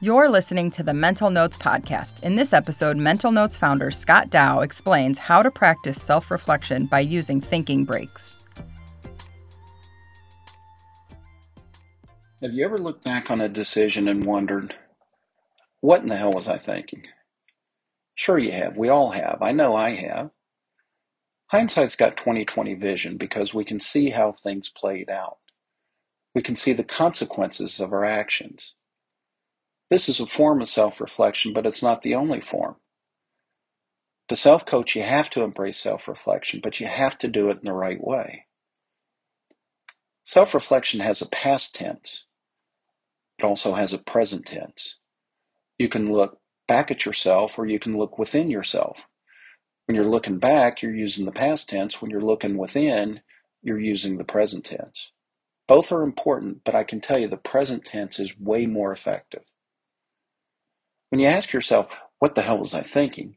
[0.00, 2.22] You're listening to the Mental Notes Podcast.
[2.22, 7.00] In this episode, Mental Notes founder Scott Dow explains how to practice self reflection by
[7.00, 8.38] using thinking breaks.
[12.40, 14.76] Have you ever looked back on a decision and wondered,
[15.80, 17.06] what in the hell was I thinking?
[18.14, 18.76] Sure, you have.
[18.76, 19.38] We all have.
[19.40, 20.30] I know I have.
[21.48, 25.38] Hindsight's got 2020 vision because we can see how things played out.
[26.36, 28.76] We can see the consequences of our actions.
[29.90, 32.76] This is a form of self-reflection, but it's not the only form.
[34.28, 37.72] To self-coach, you have to embrace self-reflection, but you have to do it in the
[37.72, 38.44] right way.
[40.24, 42.26] Self-reflection has a past tense.
[43.38, 44.96] It also has a present tense.
[45.78, 49.08] You can look back at yourself or you can look within yourself.
[49.86, 52.02] When you're looking back, you're using the past tense.
[52.02, 53.22] When you're looking within,
[53.62, 55.12] you're using the present tense.
[55.66, 59.44] Both are important, but I can tell you the present tense is way more effective.
[61.10, 61.88] When you ask yourself,
[62.20, 63.36] what the hell was I thinking?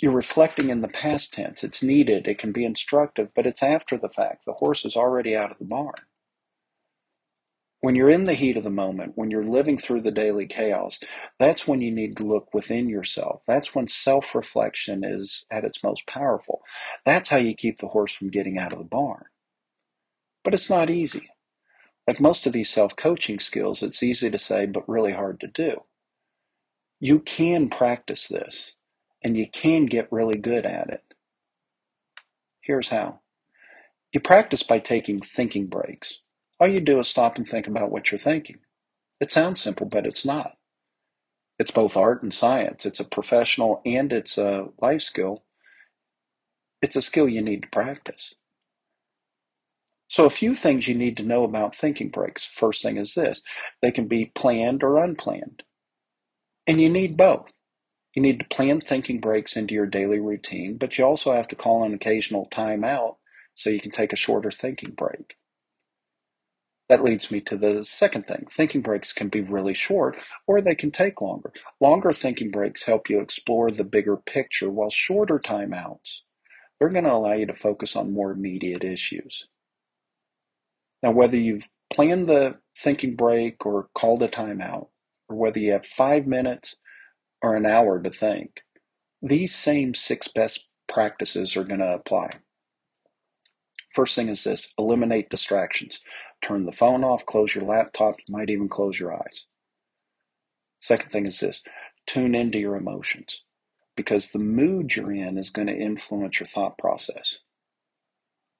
[0.00, 1.64] You're reflecting in the past tense.
[1.64, 4.44] It's needed, it can be instructive, but it's after the fact.
[4.46, 5.94] The horse is already out of the barn.
[7.80, 11.00] When you're in the heat of the moment, when you're living through the daily chaos,
[11.38, 13.42] that's when you need to look within yourself.
[13.46, 16.62] That's when self reflection is at its most powerful.
[17.06, 19.26] That's how you keep the horse from getting out of the barn.
[20.44, 21.30] But it's not easy.
[22.08, 25.48] Like most of these self coaching skills, it's easy to say, but really hard to
[25.48, 25.82] do.
[27.04, 28.74] You can practice this
[29.24, 31.02] and you can get really good at it.
[32.60, 33.22] Here's how.
[34.12, 36.20] You practice by taking thinking breaks.
[36.60, 38.58] All you do is stop and think about what you're thinking.
[39.18, 40.58] It sounds simple, but it's not.
[41.58, 42.86] It's both art and science.
[42.86, 45.42] It's a professional and it's a life skill.
[46.80, 48.36] It's a skill you need to practice.
[50.06, 52.46] So, a few things you need to know about thinking breaks.
[52.46, 53.42] First thing is this
[53.80, 55.64] they can be planned or unplanned.
[56.66, 57.52] And you need both.
[58.14, 61.56] You need to plan thinking breaks into your daily routine, but you also have to
[61.56, 63.16] call an occasional time out
[63.54, 65.36] so you can take a shorter thinking break.
[66.88, 68.46] That leads me to the second thing.
[68.50, 71.52] Thinking breaks can be really short or they can take longer.
[71.80, 76.20] Longer thinking breaks help you explore the bigger picture, while shorter timeouts,
[76.78, 79.48] they're going to allow you to focus on more immediate issues.
[81.02, 84.88] Now, whether you've planned the thinking break or called a timeout,
[85.32, 86.76] or whether you have five minutes
[87.42, 88.62] or an hour to think,
[89.22, 92.30] these same six best practices are going to apply.
[93.94, 96.00] First thing is this eliminate distractions.
[96.42, 99.48] Turn the phone off, close your laptop, you might even close your eyes.
[100.80, 101.62] Second thing is this
[102.06, 103.42] tune into your emotions
[103.96, 107.38] because the mood you're in is going to influence your thought process.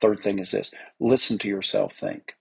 [0.00, 2.34] Third thing is this listen to yourself think.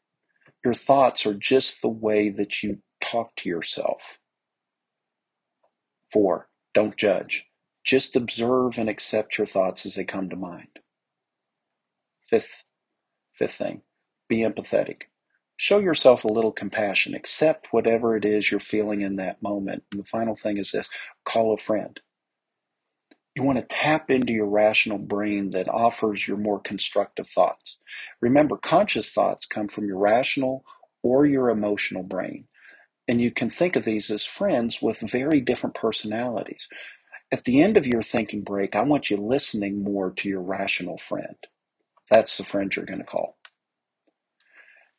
[0.66, 4.20] Your thoughts are just the way that you talk to yourself.
[6.12, 7.48] Four, don't judge.
[7.86, 10.80] Just observe and accept your thoughts as they come to mind.
[12.28, 12.66] Fifth,
[13.34, 13.84] fifth thing,
[14.30, 15.04] be empathetic.
[15.58, 17.16] Show yourself a little compassion.
[17.16, 19.84] Accept whatever it is you're feeling in that moment.
[19.92, 20.90] And the final thing is this
[21.26, 22.00] call a friend.
[23.36, 27.80] You want to tap into your rational brain that offers your more constructive thoughts.
[28.22, 30.66] Remember, conscious thoughts come from your rational
[31.04, 32.48] or your emotional brain.
[33.08, 36.68] And you can think of these as friends with very different personalities.
[37.32, 40.98] At the end of your thinking break, I want you listening more to your rational
[40.98, 41.38] friend.
[42.10, 43.38] That's the friend you're going to call.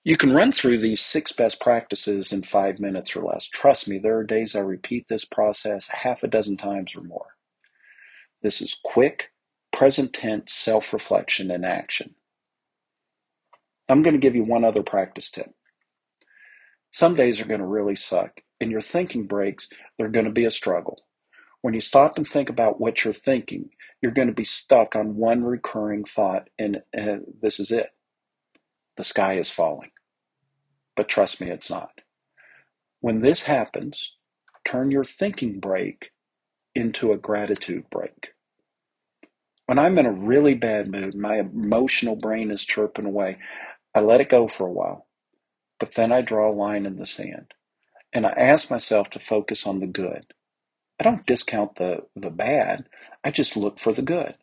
[0.05, 3.47] You can run through these six best practices in five minutes or less.
[3.49, 7.37] Trust me, there are days I repeat this process half a dozen times or more.
[8.43, 9.33] This is quick,
[9.73, 12.17] present tense self reflection in action.
[13.89, 15.56] I'm going to give you one other practice tip.
[16.97, 18.43] Some days are going to really suck.
[18.61, 19.69] and your thinking breaks,
[19.99, 21.05] they're going to be a struggle.
[21.63, 23.71] When you stop and think about what you're thinking,
[24.03, 27.91] you're going to be stuck on one recurring thought, and uh, this is it
[28.97, 29.93] the sky is falling.
[30.97, 32.03] But trust me, it's not.
[33.01, 34.17] When this happens,
[34.65, 36.13] turn your thinking break
[36.75, 38.35] into a gratitude break.
[39.67, 43.39] When I'm in a really bad mood, my emotional brain is chirping away,
[43.95, 45.06] I let it go for a while.
[45.81, 47.55] But then I draw a line in the sand
[48.13, 50.35] and I ask myself to focus on the good.
[51.01, 52.89] I don't discount the, the bad,
[53.25, 54.37] I just look for the good.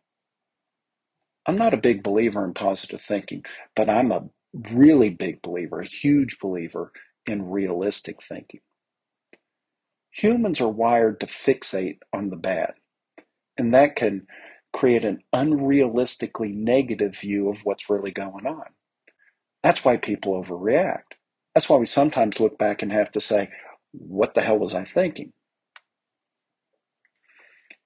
[1.48, 3.46] I'm not a big believer in positive thinking,
[3.76, 6.94] but I'm a really big believer, a huge believer
[7.28, 8.62] in realistic thinking.
[10.12, 12.74] Humans are wired to fixate on the bad,
[13.58, 14.28] and that can
[14.74, 18.68] create an unrealistically negative view of what's really going on.
[19.64, 21.12] That's why people overreact.
[21.56, 23.50] That's why we sometimes look back and have to say,
[23.92, 25.34] what the hell was I thinking?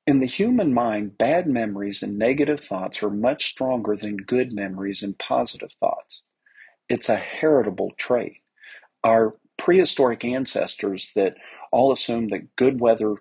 [0.08, 5.04] In the human mind, bad memories and negative thoughts are much stronger than good memories
[5.04, 6.24] and positive thoughts.
[6.90, 8.38] It's a heritable trait.
[9.04, 11.36] Our prehistoric ancestors that
[11.72, 13.18] all assumed that good weather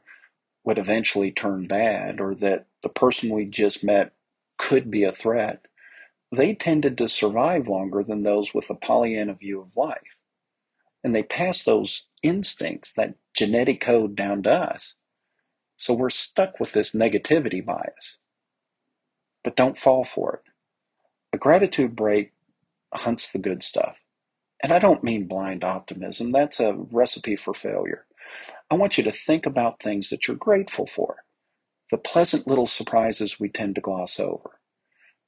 [0.65, 4.13] would eventually turn bad or that the person we just met
[4.59, 5.67] could be a threat,
[6.33, 10.16] they tended to survive longer than those with a Pollyanna view of life.
[11.07, 14.97] And they pass those instincts, that genetic code down to us.
[15.79, 18.19] So we're stuck with this negativity bias.
[19.45, 20.53] But don't fall for it.
[21.35, 22.33] A gratitude break
[22.95, 23.97] hunts the good stuff.
[24.63, 28.07] And I don't mean blind optimism, that's a recipe for failure.
[28.71, 31.19] I want you to think about things that you're grateful for,
[31.91, 34.61] the pleasant little surprises we tend to gloss over.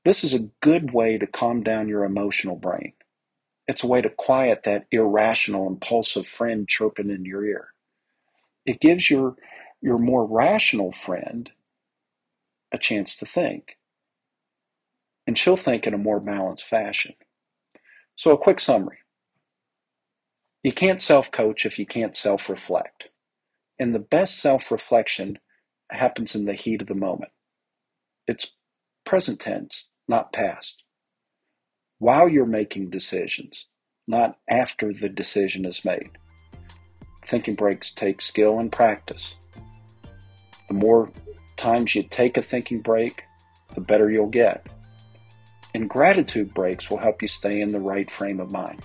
[0.05, 2.95] This is a good way to calm down your emotional brain.
[3.69, 7.69] It's a way to quiet that irrational, impulsive friend chirping in your ear.
[8.67, 9.37] It gives your
[9.83, 11.53] your more rational friend
[12.73, 13.79] a chance to think.
[15.27, 17.15] And she'll think in a more balanced fashion.
[18.17, 18.99] So, a quick summary
[20.63, 23.09] you can't self coach if you can't self reflect.
[23.79, 25.39] And the best self reflection
[25.91, 27.33] happens in the heat of the moment.
[28.27, 28.55] It's
[29.05, 30.85] present tense, not past.
[31.99, 33.67] While you're making decisions,
[34.07, 36.11] not after the decision is made.
[37.27, 39.37] Thinking breaks take skill and practice.
[40.69, 41.11] The more
[41.57, 43.25] times you take a thinking break,
[43.75, 44.67] the better you'll get.
[45.75, 48.81] And gratitude breaks will help you stay in the right frame of mind.